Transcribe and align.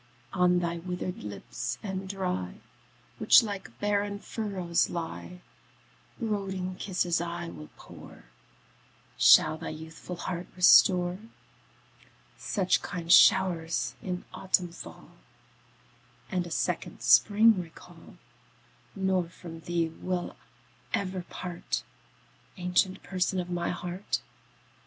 On 0.33 0.57
thy 0.57 0.79
withered 0.79 1.23
lips 1.23 1.77
and 1.83 2.09
dry, 2.09 2.55
Which 3.19 3.43
like 3.43 3.79
barren 3.79 4.17
furrows 4.17 4.89
lie, 4.89 5.41
Brooding 6.19 6.73
kisses 6.77 7.21
I 7.21 7.49
will 7.49 7.69
pour, 7.77 8.23
Shall 9.15 9.59
thy 9.59 9.69
youthful 9.69 10.15
heart 10.15 10.47
restore, 10.55 11.19
Such 12.35 12.81
kind 12.81 13.11
show'rs 13.11 13.93
in 14.01 14.25
autumn 14.33 14.71
fall, 14.71 15.11
And 16.31 16.47
a 16.47 16.49
second 16.49 17.03
spring 17.03 17.61
recall; 17.61 18.17
Nor 18.95 19.29
from 19.29 19.59
thee 19.59 19.89
will 19.89 20.35
ever 20.95 21.21
part, 21.29 21.83
Ancient 22.57 23.03
Person 23.03 23.39
of 23.39 23.51
my 23.51 23.69
heart. 23.69 24.23